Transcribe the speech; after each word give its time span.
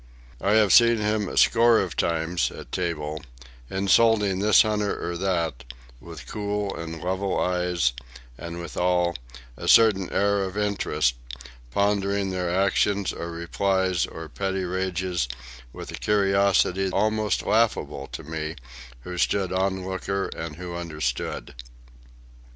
I 0.41 0.53
have 0.53 0.73
seen 0.73 0.97
him 0.97 1.29
a 1.29 1.37
score 1.37 1.79
of 1.79 1.95
times, 1.95 2.49
at 2.49 2.71
table, 2.71 3.21
insulting 3.69 4.39
this 4.39 4.63
hunter 4.63 4.97
or 4.99 5.15
that, 5.17 5.63
with 5.99 6.25
cool 6.25 6.75
and 6.75 6.99
level 7.03 7.39
eyes 7.39 7.93
and, 8.35 8.59
withal, 8.59 9.15
a 9.55 9.67
certain 9.67 10.11
air 10.11 10.43
of 10.43 10.57
interest, 10.57 11.13
pondering 11.69 12.31
their 12.31 12.49
actions 12.49 13.13
or 13.13 13.29
replies 13.29 14.07
or 14.07 14.27
petty 14.27 14.63
rages 14.63 15.27
with 15.71 15.91
a 15.91 15.93
curiosity 15.93 16.89
almost 16.89 17.43
laughable 17.45 18.07
to 18.07 18.23
me 18.23 18.55
who 19.01 19.19
stood 19.19 19.53
onlooker 19.53 20.31
and 20.35 20.55
who 20.55 20.75
understood. 20.75 21.53